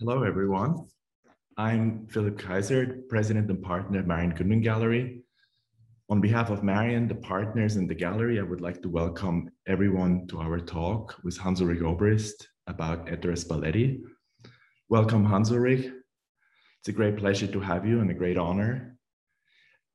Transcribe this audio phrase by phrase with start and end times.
[0.00, 0.86] Hello, everyone.
[1.56, 5.22] I'm Philipp Kaiser, President and Partner at Marian Goodman Gallery.
[6.08, 10.28] On behalf of Marian, the partners in the gallery, I would like to welcome everyone
[10.28, 14.00] to our talk with Hans-Ulrich Obrist about Ettore Spalletti.
[14.88, 15.86] Welcome, Hans-Ulrich.
[16.78, 18.96] It's a great pleasure to have you and a great honor.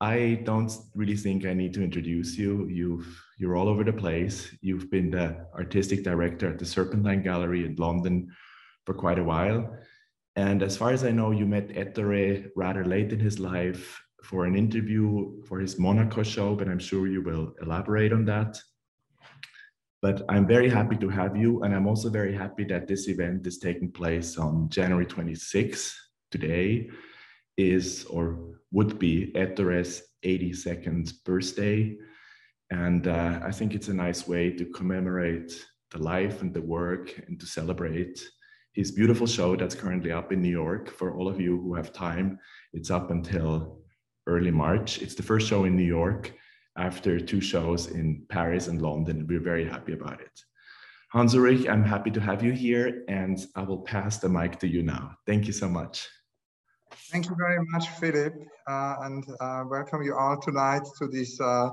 [0.02, 2.68] I don't really think I need to introduce you.
[2.68, 4.54] You've, you're all over the place.
[4.60, 8.34] You've been the artistic director at the Serpentine Gallery in London
[8.86, 9.78] for quite a while
[10.36, 14.46] and as far as I know, you met Ettore rather late in his life for
[14.46, 18.60] an interview for his Monaco show, but I'm sure you will elaborate on that.
[20.02, 21.64] But I'm very happy to have you.
[21.64, 25.94] And I'm also very happy that this event is taking place on January 26th.
[26.32, 26.90] Today
[27.58, 31.96] is or would be Ettore's 82nd birthday.
[32.72, 37.16] And uh, I think it's a nice way to commemorate the life and the work
[37.28, 38.28] and to celebrate
[38.74, 40.90] his beautiful show that's currently up in New York.
[40.90, 42.40] For all of you who have time,
[42.74, 43.80] it's up until
[44.26, 45.02] early March.
[45.02, 46.34] It's the first show in New York
[46.78, 49.28] after two shows in Paris and London.
[49.28, 50.40] We're very happy about it.
[51.10, 54.68] Hans Ulrich, I'm happy to have you here and I will pass the mic to
[54.68, 55.16] you now.
[55.28, 56.10] Thank you so much.
[57.12, 58.34] Thank you very much, Philipp,
[58.68, 61.70] uh, and uh, welcome you all tonight to this uh,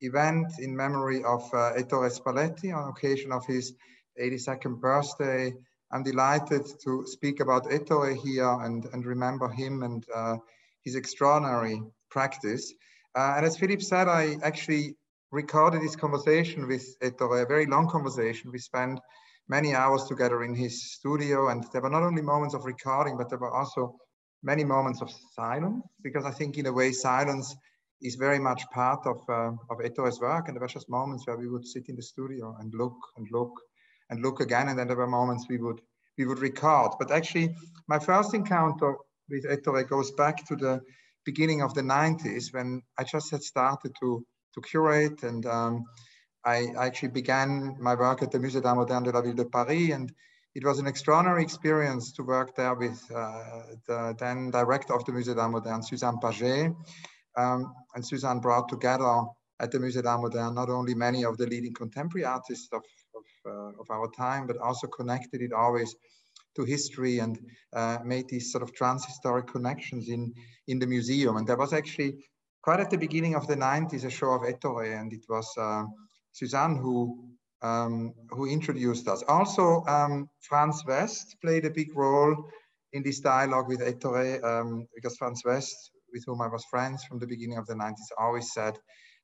[0.00, 3.74] event in memory of uh, Ettore Spalletti on occasion of his
[4.20, 5.52] 82nd birthday.
[5.92, 10.36] I'm delighted to speak about Ettore here and, and remember him and uh,
[10.84, 12.72] his extraordinary practice.
[13.16, 14.94] Uh, and as Philipp said, I actually
[15.32, 18.52] recorded this conversation with Ettore, a very long conversation.
[18.52, 19.00] We spent
[19.48, 23.28] many hours together in his studio and there were not only moments of recording, but
[23.28, 23.96] there were also
[24.44, 27.56] many moments of silence because I think in a way silence
[28.00, 30.46] is very much part of, uh, of Ettore's work.
[30.46, 33.26] And there were just moments where we would sit in the studio and look and
[33.32, 33.52] look
[34.10, 34.68] and look again.
[34.68, 35.80] And then there were moments we would
[36.18, 36.92] we would record.
[36.98, 37.54] But actually,
[37.88, 38.96] my first encounter
[39.30, 40.82] with Ettore goes back to the
[41.24, 45.84] beginning of the 90s when I just had started to, to curate and um,
[46.44, 49.92] I actually began my work at the Musée d'Art Moderne de la Ville de Paris
[49.92, 50.12] and
[50.54, 55.12] it was an extraordinary experience to work there with uh, the then director of the
[55.12, 56.74] Musée d'Art Moderne, Suzanne Pagé.
[57.36, 59.22] Um, and Suzanne brought together
[59.60, 62.82] at the Musée d'Art Moderne not only many of the leading contemporary artists of
[63.46, 65.94] of our time, but also connected it always
[66.56, 67.38] to history and
[67.74, 70.32] uh, made these sort of transhistoric connections in,
[70.68, 71.36] in the museum.
[71.36, 72.24] And there was actually
[72.62, 75.84] quite at the beginning of the 90s a show of Ettore, and it was uh,
[76.32, 77.30] Suzanne who
[77.62, 79.22] um, who introduced us.
[79.28, 82.48] Also, um, Franz West played a big role
[82.94, 87.18] in this dialogue with Ettore um, because Franz West, with whom I was friends from
[87.18, 88.78] the beginning of the 90s, always said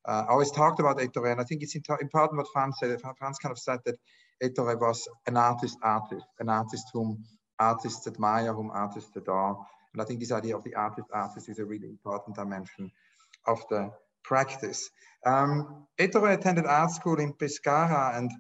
[0.07, 3.01] uh, I always talked about Ettore, and I think it's important what Franz said.
[3.19, 3.97] Franz kind of said that
[4.43, 7.25] Ettore was an artist artist, an artist whom
[7.59, 9.67] artists admire, whom artists adore.
[9.93, 12.91] And I think this idea of the artist artist is a really important dimension
[13.47, 13.91] of the
[14.23, 14.91] practice.
[15.25, 18.31] Um, Ettore attended art school in Pescara, and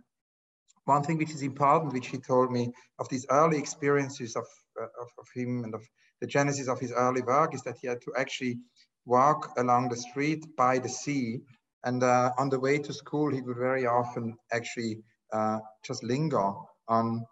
[0.84, 4.46] one thing which is important, which he told me of these early experiences of,
[4.80, 5.82] uh, of, of him and of
[6.20, 8.58] the genesis of his early work is that he had to actually
[9.04, 11.40] walk along the street by the sea
[11.86, 14.98] and uh, on the way to school, he would very often actually
[15.32, 16.52] uh, just linger
[16.88, 17.24] on,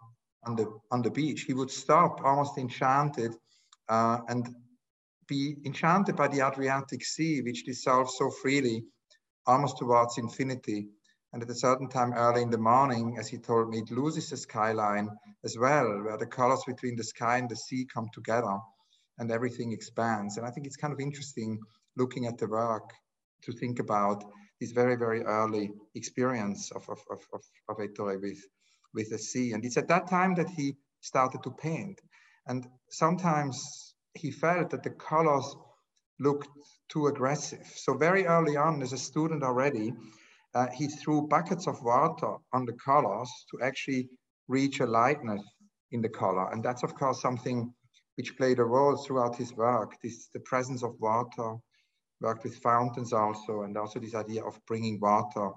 [0.45, 1.41] on, the, on the beach.
[1.41, 3.35] He would stop almost enchanted
[3.89, 4.47] uh, and
[5.27, 8.85] be enchanted by the Adriatic Sea, which dissolves so freely,
[9.45, 10.87] almost towards infinity.
[11.33, 14.29] And at a certain time early in the morning, as he told me, it loses
[14.29, 15.09] the skyline
[15.43, 18.57] as well, where the colors between the sky and the sea come together
[19.17, 20.37] and everything expands.
[20.37, 21.59] And I think it's kind of interesting
[21.97, 22.89] looking at the work
[23.43, 24.23] to think about
[24.59, 28.39] this very, very early experience of, of, of, of, of Ettore with,
[28.93, 29.51] with the sea.
[29.51, 31.99] And it's at that time that he started to paint.
[32.47, 35.55] And sometimes he felt that the colors
[36.19, 36.47] looked
[36.89, 37.65] too aggressive.
[37.75, 39.93] So very early on as a student already,
[40.53, 44.09] uh, he threw buckets of water on the colors to actually
[44.47, 45.41] reach a lightness
[45.91, 46.49] in the color.
[46.51, 47.73] And that's of course something
[48.15, 51.55] which played a role throughout his work, this the presence of water,
[52.21, 55.51] worked with fountains also, and also this idea of bringing water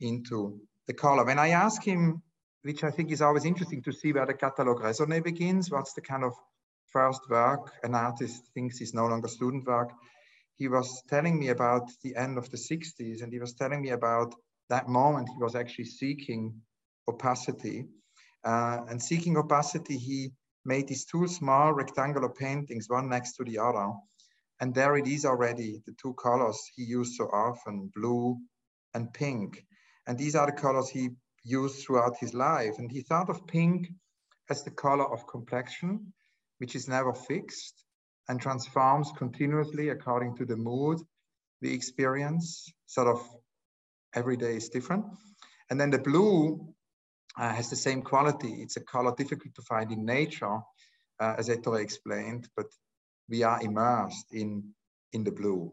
[0.00, 1.24] into the color.
[1.24, 2.22] When I ask him,
[2.62, 6.00] which I think is always interesting to see where the catalogue raisonné begins, what's the
[6.00, 6.34] kind of
[6.92, 9.90] first work an artist thinks is no longer student work,
[10.56, 13.90] he was telling me about the end of the 60s, and he was telling me
[13.90, 14.34] about
[14.70, 16.60] that moment he was actually seeking
[17.08, 17.86] opacity.
[18.44, 20.32] Uh, and seeking opacity, he
[20.64, 23.92] made these two small rectangular paintings, one next to the other,
[24.60, 28.36] and there it is already, the two colors he used so often, blue
[28.94, 29.64] and pink.
[30.06, 31.10] And these are the colors he
[31.44, 32.74] used throughout his life.
[32.78, 33.88] And he thought of pink
[34.50, 36.12] as the color of complexion,
[36.58, 37.84] which is never fixed
[38.28, 40.98] and transforms continuously according to the mood
[41.62, 42.72] we experience.
[42.86, 43.26] Sort of
[44.14, 45.04] every day is different.
[45.70, 46.74] And then the blue
[47.38, 48.62] uh, has the same quality.
[48.62, 50.58] It's a color difficult to find in nature,
[51.20, 52.66] uh, as Ettore explained, but
[53.28, 54.64] we are immersed in,
[55.12, 55.72] in the blue.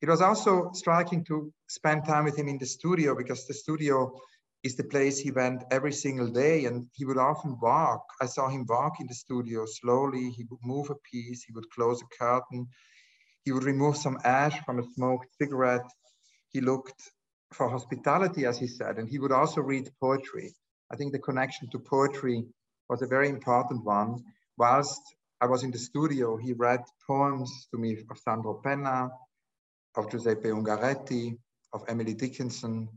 [0.00, 4.12] It was also striking to spend time with him in the studio because the studio
[4.64, 8.04] is the place he went every single day and he would often walk.
[8.20, 10.30] I saw him walk in the studio slowly.
[10.30, 12.68] He would move a piece, he would close a curtain,
[13.44, 15.88] he would remove some ash from a smoked cigarette.
[16.50, 17.10] He looked
[17.52, 20.54] for hospitality, as he said, and he would also read poetry.
[20.92, 22.44] I think the connection to poetry
[22.88, 24.22] was a very important one.
[24.58, 25.00] Whilst
[25.42, 29.10] I was in the studio, he read poems to me of Sandro Penna,
[29.96, 31.36] of Giuseppe Ungaretti,
[31.72, 32.88] of Emily Dickinson,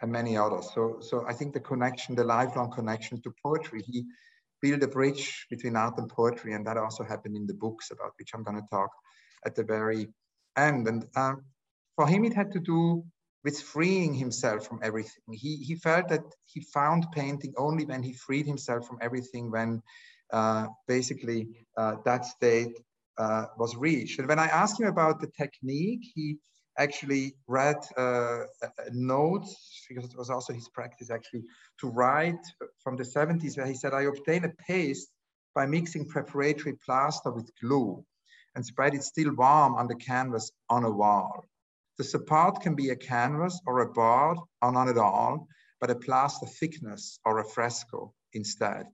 [0.00, 0.70] and many others.
[0.72, 4.04] So, so I think the connection, the lifelong connection to poetry, he
[4.62, 8.12] built a bridge between art and poetry, and that also happened in the books about
[8.20, 8.90] which I'm going to talk
[9.44, 10.10] at the very
[10.56, 10.86] end.
[10.86, 11.34] And uh,
[11.96, 13.04] for him, it had to do
[13.42, 15.24] with freeing himself from everything.
[15.32, 19.82] He, he felt that he found painting only when he freed himself from everything, when
[20.86, 22.78] basically uh, that state
[23.18, 24.18] uh, was reached.
[24.18, 26.38] And when I asked him about the technique, he
[26.78, 28.44] actually read uh,
[28.92, 31.44] notes, because it was also his practice actually,
[31.80, 32.40] to write
[32.82, 35.10] from the 70s, where he said, I obtain a paste
[35.54, 38.04] by mixing preparatory plaster with glue
[38.54, 41.44] and spread it still warm on the canvas on a wall.
[41.98, 45.46] The support can be a canvas or a board or none at all,
[45.80, 48.86] but a plaster thickness or a fresco instead.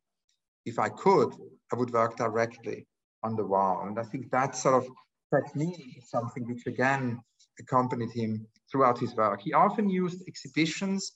[0.66, 1.32] If I could,
[1.72, 2.86] I would work directly
[3.22, 3.86] on the wall.
[3.86, 4.90] And I think that sort of
[5.34, 7.20] technique is something which again
[7.58, 9.40] accompanied him throughout his work.
[9.40, 11.12] He often used exhibitions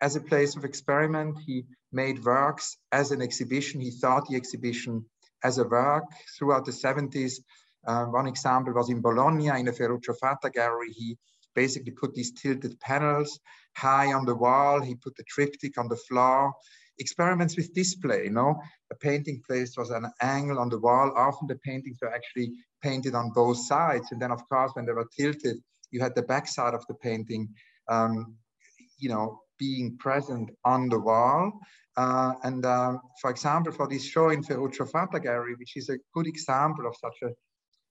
[0.00, 1.38] as a place of experiment.
[1.46, 3.80] He made works as an exhibition.
[3.80, 5.04] He thought the exhibition
[5.42, 6.04] as a work
[6.36, 7.34] throughout the 70s.
[7.86, 10.90] Uh, one example was in Bologna in the Ferruccio Fata gallery.
[10.92, 11.16] He
[11.54, 13.40] basically put these tilted panels
[13.76, 14.80] high on the wall.
[14.80, 16.52] He put the triptych on the floor.
[16.98, 18.60] Experiments with display, you know,
[18.90, 21.12] a painting placed was an angle on the wall.
[21.16, 22.52] Often the paintings were actually
[22.82, 24.12] painted on both sides.
[24.12, 25.58] And then of course, when they were tilted,
[25.90, 27.48] you had the back side of the painting,
[27.88, 28.34] um,
[28.98, 31.52] you know, being present on the wall.
[31.96, 35.98] Uh, and um, for example, for this show in Ferruccio Fata Gallery, which is a
[36.14, 37.30] good example of such a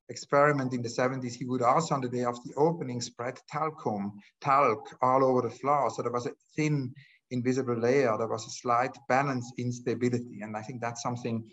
[0.10, 4.13] experiment in the 70s, he would also on the day of the opening spread talcum,
[4.42, 5.89] talc all over the floor.
[5.89, 6.94] So there was a thin
[7.31, 8.15] invisible layer.
[8.18, 10.41] There was a slight balance instability.
[10.41, 11.50] And I think that's something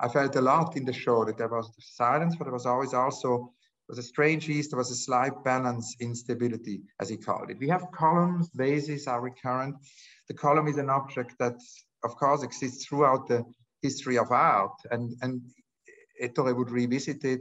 [0.00, 2.94] I felt a lot in the show that there was silence, but there was always
[2.94, 3.52] also
[3.88, 4.68] was a strange ease.
[4.68, 7.58] There was a slight balance instability, as he called it.
[7.58, 9.76] We have columns, vases are recurrent.
[10.28, 11.54] The column is an object that,
[12.04, 13.44] of course, exists throughout the
[13.80, 15.40] history of art, and and
[16.20, 17.40] Ettore would revisit it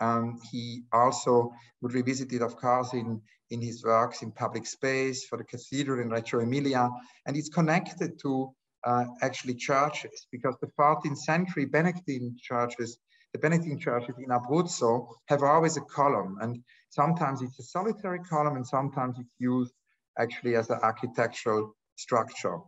[0.00, 3.20] um, he also would revisit it, of course, in,
[3.50, 6.88] in his works in public space for the cathedral in Reggio Emilia.
[7.26, 8.52] And it's connected to
[8.84, 12.98] uh, actually churches because the 14th century Benedictine churches,
[13.32, 16.38] the Benedictine churches in Abruzzo have always a column.
[16.40, 19.74] And sometimes it's a solitary column and sometimes it's used
[20.18, 22.58] actually as an architectural structure.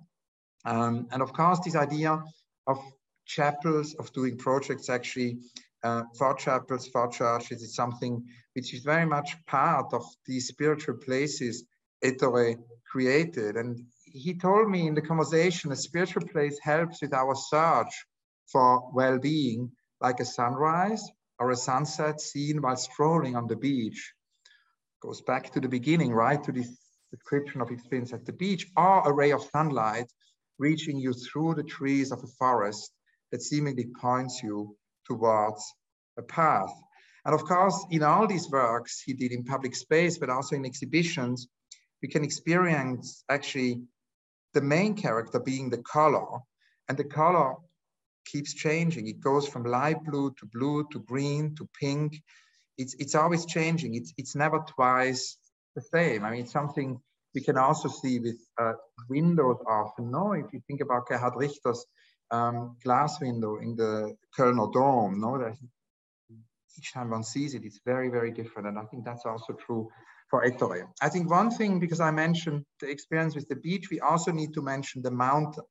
[0.65, 2.23] Um, and of course, this idea
[2.67, 2.79] of
[3.27, 5.39] chapels, of doing projects actually
[5.83, 8.25] uh, for chapels, for churches, is something
[8.55, 11.65] which is very much part of these spiritual places
[12.05, 12.57] Ettore
[12.91, 13.57] created.
[13.57, 17.93] And he told me in the conversation, a spiritual place helps with our search
[18.51, 19.71] for well-being,
[20.01, 21.09] like a sunrise
[21.39, 24.13] or a sunset seen while strolling on the beach.
[25.01, 26.43] Goes back to the beginning, right?
[26.45, 26.71] To this
[27.11, 30.11] description of experience at the beach, or a ray of sunlight
[30.59, 32.93] reaching you through the trees of a forest
[33.31, 35.63] that seemingly points you towards
[36.19, 36.73] a path.
[37.25, 40.67] And of course, in all these works he did in public space, but also in
[40.67, 41.49] exhibitions,
[42.03, 43.83] we can experience actually
[44.55, 46.41] the main character being the color.
[46.89, 47.55] And the color
[48.27, 49.07] keeps changing.
[49.07, 52.21] It goes from light blue to blue to green to pink.
[52.77, 53.95] It's, it's always changing.
[53.95, 55.37] It's, it's never twice
[55.77, 56.25] the same.
[56.25, 57.01] I mean, it's something
[57.35, 58.73] we can also see with uh,
[59.09, 60.11] windows often.
[60.11, 61.85] No, if you think about Gerhard Richter's
[62.33, 65.59] um, glass window in the Kölner Dom, no, there's,
[66.79, 68.67] each time one sees it, it's very, very different.
[68.69, 69.89] And I think that's also true
[70.31, 70.89] for Ettore.
[71.03, 74.55] I think one thing, because I mentioned the experience with the beach, we also need
[74.55, 75.65] to mention the mountain,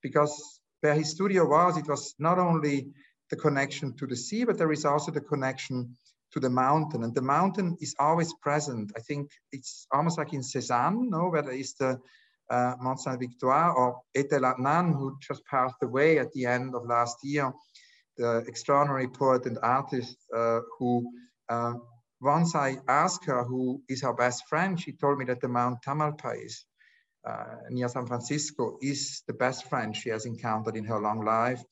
[0.00, 2.86] because where his studio was, it was not only
[3.30, 5.96] the connection to the sea, but there is also the connection
[6.32, 7.02] to the mountain.
[7.02, 8.92] And the mountain is always present.
[8.96, 11.98] I think it's almost like in Cézanne, no, where there is the
[12.50, 17.18] uh, Mont Sainte-Victoire or Etel Adnan, who just passed away at the end of last
[17.22, 17.52] year.
[18.16, 21.04] the extraordinary poet and artist uh, who
[21.50, 21.74] uh,
[22.20, 25.82] once I asked her who is her best friend, she told me that the Mount
[25.82, 26.64] Tamalpais
[27.26, 31.62] uh, near San Francisco is the best friend she has encountered in her long life.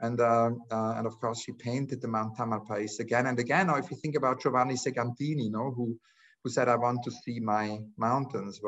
[0.00, 3.70] And, uh, uh, and of course, she painted the Mount Tamalpais again and again.
[3.70, 5.98] Or if you think about Giovanni Segantini, you know, who,
[6.42, 8.60] who said, I want to see my mountains,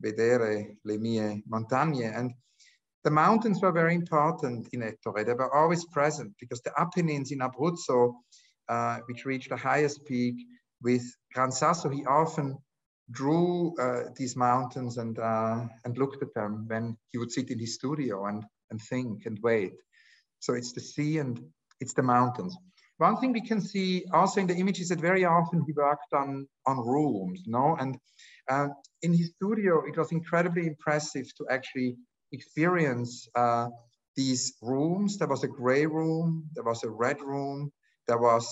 [0.00, 2.12] vedere le mie montagne.
[2.12, 2.34] And
[3.04, 5.24] the mountains were very important in Ettore.
[5.24, 8.14] They were always present because the Apennines in Abruzzo,
[8.68, 10.34] uh, which reached the highest peak
[10.82, 12.58] with Gran Sasso, he often
[13.10, 17.58] drew uh, these mountains and, uh, and looked at them when he would sit in
[17.58, 19.74] his studio and, and think and wait.
[20.40, 21.40] So it's the sea and
[21.80, 22.56] it's the mountains.
[22.98, 26.48] One thing we can see also in the images that very often he worked on,
[26.66, 27.98] on rooms, know, and
[28.50, 28.68] uh,
[29.02, 31.96] in his studio, it was incredibly impressive to actually
[32.32, 33.68] experience uh,
[34.16, 35.18] these rooms.
[35.18, 37.72] There was a gray room, there was a red room,
[38.08, 38.48] there was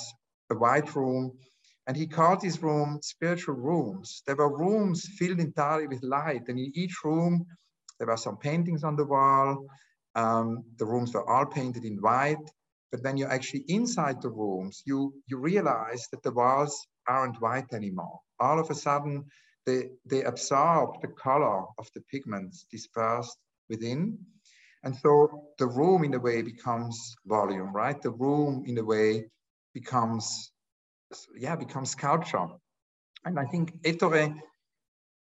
[0.51, 1.33] a white room,
[1.87, 4.23] and he called these rooms spiritual rooms.
[4.27, 7.47] There were rooms filled entirely with light, and in each room,
[7.99, 9.67] there were some paintings on the wall.
[10.15, 12.47] Um, the rooms were all painted in white,
[12.93, 17.73] but when you're actually inside the rooms, you, you realize that the walls aren't white
[17.73, 18.21] anymore.
[18.41, 19.25] All of a sudden,
[19.67, 23.37] they, they absorb the color of the pigments dispersed
[23.69, 24.19] within.
[24.83, 28.01] And so the room in a way becomes volume, right?
[28.01, 29.31] The room in a way
[29.73, 30.53] becomes,
[31.37, 32.49] yeah, becomes sculpture.
[33.25, 34.35] And I think Ettore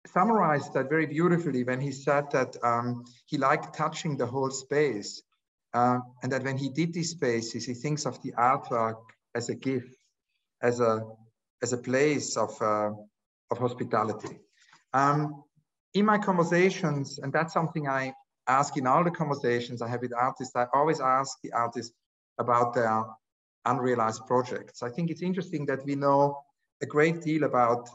[0.06, 5.22] summarized that very beautifully when he said that um, he liked touching the whole space.
[5.74, 9.00] Uh, and that when he did these spaces, he thinks of the artwork
[9.34, 9.96] as a gift,
[10.60, 11.02] as a,
[11.62, 12.90] as a place of, uh,
[13.52, 14.40] of hospitality.
[14.92, 15.44] Um,
[15.94, 18.12] in my conversations, and that's something I
[18.48, 21.94] ask in all the conversations I have with artists, I always ask the artists
[22.38, 23.04] about their
[23.66, 24.82] unrealized projects.
[24.82, 26.38] I think it's interesting that we know
[26.82, 27.88] a great deal about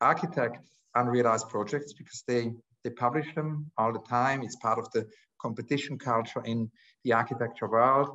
[0.00, 2.52] architects' unrealized projects because they,
[2.84, 4.42] they publish them all the time.
[4.42, 5.06] It's part of the
[5.40, 6.70] competition culture in
[7.04, 8.08] the architecture world.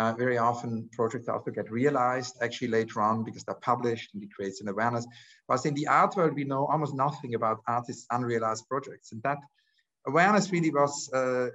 [0.00, 4.32] Uh, very often projects also get realized actually later on because they're published and it
[4.34, 5.06] creates an awareness.
[5.46, 9.12] But in the art world, we know almost nothing about artists' unrealized projects.
[9.12, 9.36] And that
[10.06, 11.48] awareness really was uh, uh,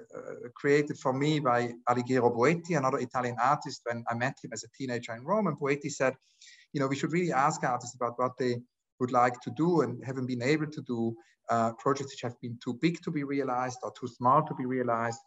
[0.53, 4.69] created for me by Alighiero Boetti, another Italian artist, when I met him as a
[4.77, 5.47] teenager in Rome.
[5.47, 6.13] And Boetti said,
[6.71, 8.61] you know, we should really ask artists about what they
[8.99, 11.15] would like to do and haven't been able to do
[11.49, 14.67] uh, projects which have been too big to be realized or too small to be
[14.67, 15.19] realized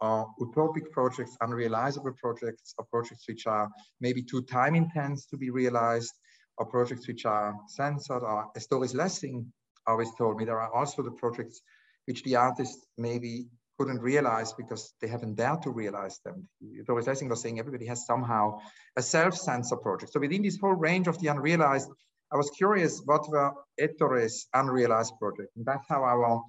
[0.00, 3.68] or utopic projects, unrealizable projects, or projects which are
[4.00, 6.12] maybe too time intense to be realized,
[6.58, 9.46] or projects which are censored, or as Doris Lessing
[9.86, 11.60] always told me, there are also the projects
[12.06, 13.46] which the artist maybe
[13.78, 16.48] couldn't realize because they haven't dared to realize them.
[16.86, 18.58] Doris Lessing was saying everybody has somehow
[18.96, 20.12] a self-censor project.
[20.12, 21.90] So within this whole range of the unrealized,
[22.32, 25.52] I was curious what were Ettore's unrealized projects.
[25.56, 26.42] And that's how our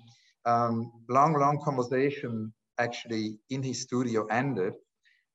[0.46, 4.74] um, long, long conversation actually in his studio ended.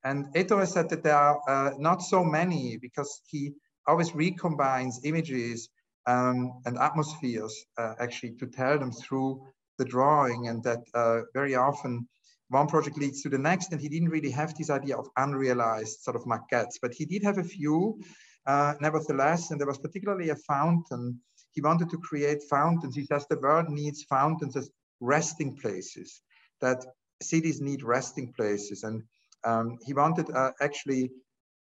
[0.04, 3.52] And Ettore said that there are uh, not so many because he
[3.86, 5.68] always recombines images
[6.06, 9.42] um, and atmospheres uh, actually to tell them through
[9.78, 12.08] the drawing and that uh, very often
[12.48, 16.00] one project leads to the next and he didn't really have this idea of unrealized
[16.00, 17.98] sort of maquettes, but he did have a few
[18.46, 21.18] uh, nevertheless, and there was particularly a fountain.
[21.52, 22.96] He wanted to create fountains.
[22.96, 24.70] He says the world needs fountains as
[25.00, 26.22] resting places,
[26.60, 26.84] that
[27.22, 28.82] cities need resting places.
[28.82, 29.02] And
[29.44, 31.10] um, he wanted uh, actually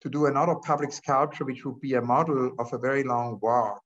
[0.02, 3.82] to do another public sculpture, which would be a model of a very long walk.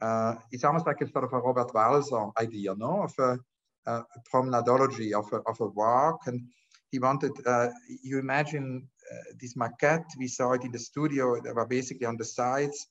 [0.00, 3.02] Uh, it's almost like a sort of a Robert Walser idea, no?
[3.02, 3.38] Of a,
[3.86, 6.20] a promenadology, of a, of a walk.
[6.26, 6.48] And
[6.90, 7.68] he wanted, uh,
[8.02, 12.16] you imagine uh, this maquette, we saw it in the studio, they were basically on
[12.16, 12.86] the sides,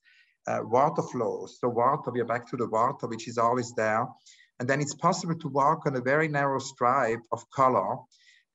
[0.48, 1.58] uh, water flows.
[1.60, 4.06] So water, we are back to the water, which is always there.
[4.60, 7.98] And then it's possible to walk on a very narrow stripe of color.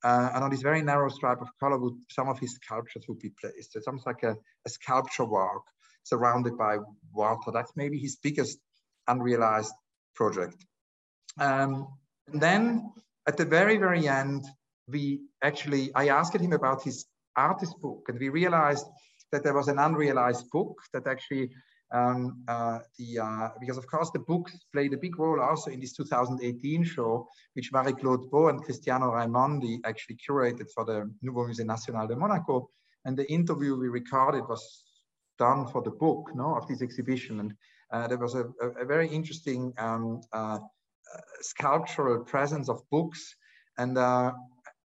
[0.03, 3.19] Uh, and on this very narrow stripe of color, would, some of his sculptures would
[3.19, 3.73] be placed.
[3.73, 4.35] So it's almost like a,
[4.65, 5.63] a sculpture walk
[6.03, 6.77] surrounded by
[7.11, 7.51] water.
[7.51, 8.59] That's maybe his biggest
[9.07, 9.73] unrealized
[10.13, 10.63] project.
[11.39, 11.87] Um,
[12.31, 12.91] and then
[13.27, 14.45] at the very, very end,
[14.87, 18.85] we actually, I asked him about his artist book and we realized
[19.31, 21.51] that there was an unrealized book that actually
[21.91, 25.79] um, uh, the uh, because of course the books played a big role also in
[25.79, 31.65] this 2018 show, which Marie-Claude Beaud and Cristiano Raimondi actually curated for the Nouveau Musée
[31.65, 32.69] National de Monaco.
[33.05, 34.83] And the interview we recorded was
[35.37, 37.39] done for the book no, of this exhibition.
[37.39, 37.53] And
[37.91, 43.35] uh, there was a, a, a very interesting um, uh, uh, sculptural presence of books.
[43.77, 44.31] And uh,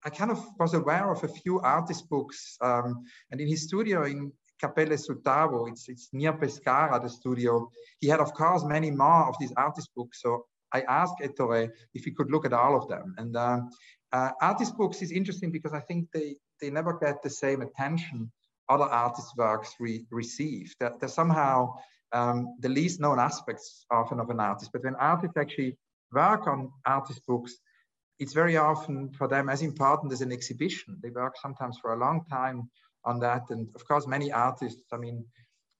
[0.04, 2.58] I kind of was aware of a few artist books.
[2.60, 7.70] Um, and in his studio in Cappelle sul Tavo, it's, it's near Pescara, the studio,
[8.00, 10.20] he had, of course, many more of these artist books.
[10.22, 13.14] So I asked Ettore if he could look at all of them.
[13.18, 13.70] And um,
[14.12, 18.30] uh, artist books is interesting because I think they, they never get the same attention
[18.68, 20.72] other artists' works re receive.
[20.78, 21.74] They're, they're somehow
[22.12, 24.70] um, the least known aspects often of an artist.
[24.72, 25.76] But when artists actually
[26.12, 27.56] work on artist books,
[28.18, 30.98] it's very often for them as important as an exhibition.
[31.02, 32.70] They work sometimes for a long time
[33.04, 33.50] on that.
[33.50, 35.24] And of course, many artists, I mean,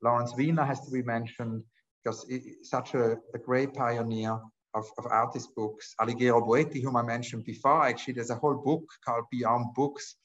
[0.02, 1.62] Lawrence Weiner has to be mentioned
[2.02, 2.26] because
[2.62, 4.38] such a, a great pioneer
[4.74, 5.94] of, of artist books.
[6.00, 10.16] Alighiero Boetti, whom I mentioned before, actually, there's a whole book called Beyond Books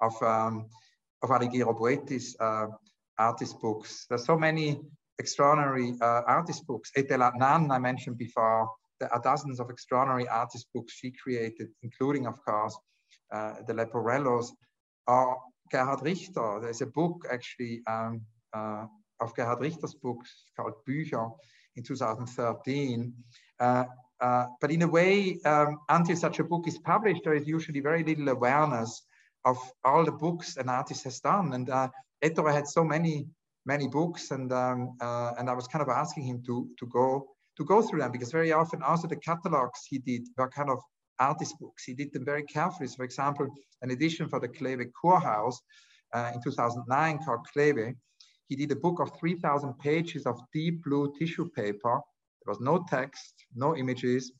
[0.00, 0.66] of, um,
[1.22, 2.66] of Alighiero Boetti's uh,
[3.18, 4.06] artist books.
[4.08, 4.80] There's so many
[5.18, 6.92] extraordinary uh, artist books.
[6.96, 8.68] Etel Adnan, I mentioned before,
[9.00, 12.76] there are dozens of extraordinary artist books she created, including, of course,
[13.32, 14.48] uh, the Leporellos,
[15.06, 15.38] or
[15.70, 16.60] Gerhard Richter.
[16.62, 18.86] There's a book actually um, uh,
[19.20, 21.30] of Gerhard Richter's books called Bücher
[21.76, 23.12] in 2013.
[23.58, 23.84] Uh,
[24.20, 27.80] uh, but in a way, um, until such a book is published, there is usually
[27.80, 29.02] very little awareness
[29.44, 31.52] of all the books an artist has done.
[31.52, 31.88] And uh,
[32.22, 33.26] Ettore had so many,
[33.64, 37.26] many books, and um, uh, and I was kind of asking him to to go
[37.56, 40.78] to go through them because very often also the catalogs he did were kind of
[41.18, 41.84] artist books.
[41.84, 42.88] He did them very carefully.
[42.88, 43.48] So for example,
[43.82, 45.56] an edition for the Kleve Kurhaus
[46.14, 47.94] uh, in 2009 called Kleve,
[48.48, 52.00] he did a book of 3,000 pages of deep blue tissue paper.
[52.44, 54.32] There was no text, no images.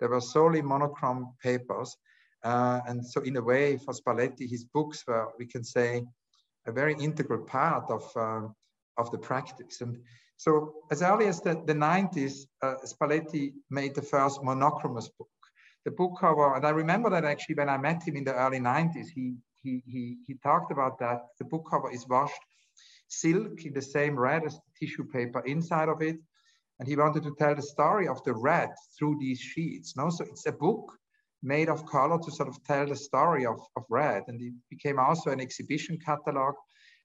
[0.00, 1.96] There were solely monochrome papers.
[2.42, 6.04] Uh, and so in a way, for Spalletti, his books were, we can say,
[6.66, 8.48] a very integral part of, uh,
[8.98, 9.80] of the practice.
[9.80, 9.98] And
[10.36, 15.28] so as early as the, the 90s, uh, Spalletti made the first monochromous book.
[15.84, 18.58] The book cover, and I remember that actually when I met him in the early
[18.58, 21.20] 90s, he, he, he, he talked about that.
[21.38, 22.40] The book cover is washed
[23.08, 26.16] silk in the same red as tissue paper inside of it.
[26.78, 29.96] And he wanted to tell the story of the red through these sheets.
[29.96, 30.10] No?
[30.10, 30.92] So it's a book
[31.42, 34.24] made of color to sort of tell the story of, of red.
[34.26, 36.54] And it became also an exhibition catalog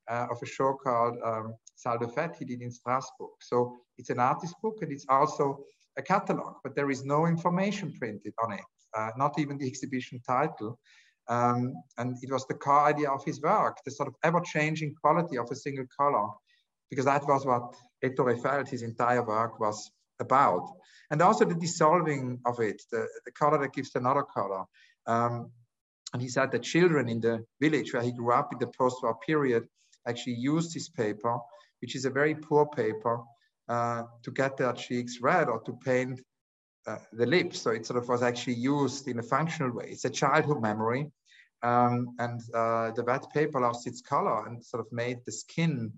[0.10, 1.54] uh, of a show called um,
[1.86, 3.32] Fête he did in Strasbourg.
[3.42, 5.64] So it's an artist book and it's also
[6.00, 10.20] a catalog, but there is no information printed on it, uh, not even the exhibition
[10.26, 10.80] title.
[11.28, 15.38] Um, and it was the core idea of his work, the sort of ever-changing quality
[15.38, 16.28] of a single color,
[16.90, 20.66] because that was what Ettore felt his entire work was about.
[21.12, 24.64] And also the dissolving of it, the, the color that gives another color.
[25.06, 25.52] Um,
[26.14, 29.18] and he said that children in the village where he grew up in the post-war
[29.26, 29.68] period
[30.08, 31.38] actually used this paper,
[31.82, 33.22] which is a very poor paper,
[33.70, 36.20] uh, to get their cheeks red or to paint
[36.88, 37.62] uh, the lips.
[37.62, 39.90] So it sort of was actually used in a functional way.
[39.92, 41.12] It's a childhood memory.
[41.62, 45.92] Um, and uh, the wet paper lost its color and sort of made the skin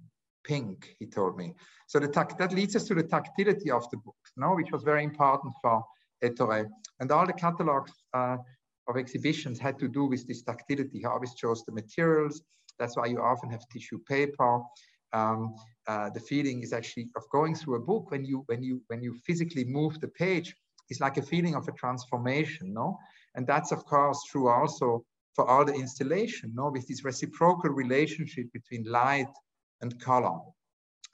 [0.43, 1.53] pink, he told me.
[1.87, 4.55] So that leads us to the tactility of the book, no?
[4.55, 5.83] which was very important for
[6.23, 6.67] Ettore.
[6.99, 8.37] And all the catalogs uh,
[8.87, 10.99] of exhibitions had to do with this tactility.
[10.99, 12.41] He always chose the materials.
[12.79, 14.61] That's why you often have tissue paper.
[15.13, 15.55] Um,
[15.87, 19.01] uh, the feeling is actually of going through a book when you when you when
[19.01, 20.55] you physically move the page.
[20.89, 22.97] It's like a feeling of a transformation, no?
[23.35, 28.51] And that's of course true also for all the installation, no, with this reciprocal relationship
[28.51, 29.33] between light
[29.81, 30.39] and color.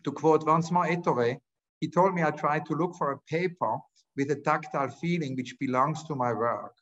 [0.04, 1.38] To quote once more Ettore,
[1.80, 3.78] he told me I tried to look for a paper
[4.16, 6.74] with a tactile feeling which belongs to my work.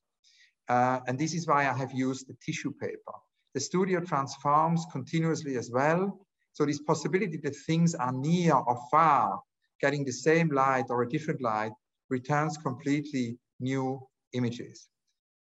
[0.67, 3.13] Uh, and this is why I have used the tissue paper.
[3.53, 6.24] The studio transforms continuously as well.
[6.55, 9.41] So this possibility that things are near or far,
[9.81, 11.73] getting the same light or a different light,
[12.09, 13.99] returns completely new
[14.31, 14.87] images.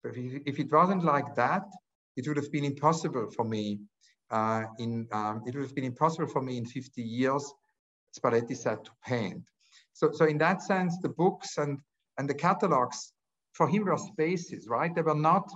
[0.04, 1.64] But if, it wasn't like that,
[2.16, 3.80] it would have been impossible for me
[4.30, 7.52] uh, in, um, it would have been impossible for me in 50 years,
[8.16, 9.42] Spalletti said, to paint.
[9.94, 11.80] So, so in that sense, the books and,
[12.20, 13.14] and the catalogs
[13.54, 14.94] for him were spaces, right?
[14.94, 15.50] They were not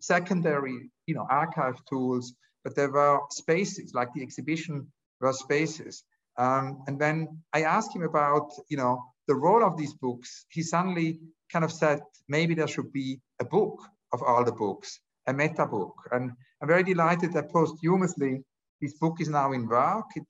[0.00, 4.86] secondary, you know, archive tools, but there were spaces, like the exhibition
[5.20, 6.04] were spaces.
[6.36, 10.62] Um, and when I asked him about, you know, the role of these books, he
[10.62, 11.20] suddenly
[11.52, 13.80] kind of said, maybe there should be a book
[14.12, 15.94] of all the books, a meta book.
[16.12, 18.42] And I'm very delighted that posthumously,
[18.80, 20.06] this book is now in work.
[20.16, 20.26] It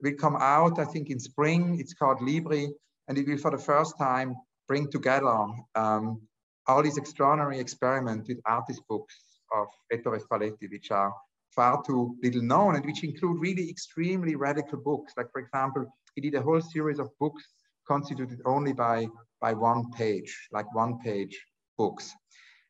[0.00, 1.78] will come out, I think, in spring.
[1.80, 2.68] It's called Libri,
[3.08, 4.36] and it will, for the first time,
[4.68, 6.20] bring together um,
[6.66, 9.16] all these extraordinary experiments with artist books
[9.56, 11.12] of Ettore Spalletti, which are
[11.54, 15.12] far too little known and which include really extremely radical books.
[15.16, 17.42] Like, for example, he did a whole series of books
[17.86, 19.06] constituted only by,
[19.40, 21.38] by one page, like one page
[21.76, 22.14] books.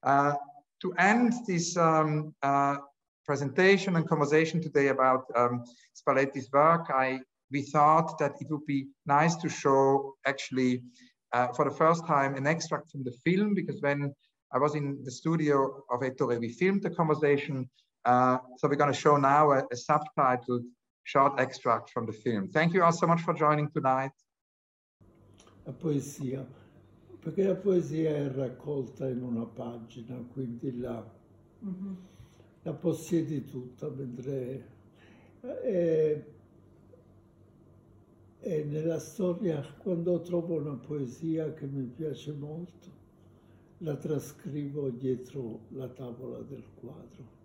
[0.02, 0.34] Uh,
[0.80, 2.76] to end this um, uh,
[3.26, 5.64] presentation and conversation today about um,
[5.94, 10.82] Spalletti's work, I we thought that it would be nice to show actually
[11.32, 14.14] uh, for the first time an extract from the film because when
[14.52, 17.68] I was in the studio of Ettore, we filmed the conversation.
[18.08, 20.64] Uh, so we're going to show now a, a subtitled
[21.02, 22.48] short extract from the film.
[22.48, 24.12] Thank you all so much for joining tonight.
[25.66, 26.46] La poesia,
[27.20, 31.04] perché la poesia è raccolta in una pagina, quindi la,
[31.62, 31.94] mm-hmm.
[32.62, 34.68] la possiedi tutta, mentre
[35.42, 36.24] è,
[38.40, 42.88] e nella storia, quando trovo una poesia che mi piace molto,
[43.78, 47.37] la trascrivo dietro la tavola del quadro.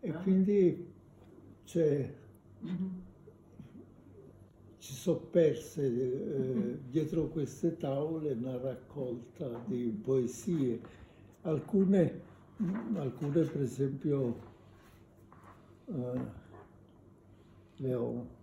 [0.00, 0.18] E ah.
[0.18, 0.86] quindi
[1.76, 2.88] mm-hmm.
[4.78, 10.80] ci sono perse eh, dietro queste tavole una raccolta di poesie.
[11.42, 12.20] Alcune,
[12.94, 14.36] alcune per esempio,
[15.86, 16.20] eh,
[17.76, 18.38] le ho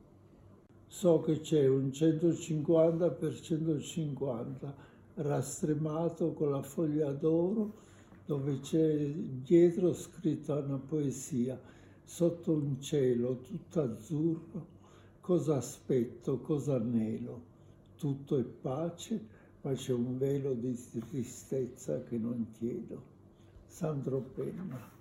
[0.88, 4.76] so che c'è un 150 per 150
[5.16, 7.86] rastremato con la foglia d'oro
[8.28, 11.58] dove c'è dietro scritta una poesia
[12.04, 14.68] sotto un cielo tutto azzurro
[15.22, 17.56] cosa aspetto cosa anelo.
[17.96, 19.26] Tutto è pace
[19.62, 23.02] ma c'è un velo di tristezza che non chiedo.
[23.66, 24.97] Sandro Penna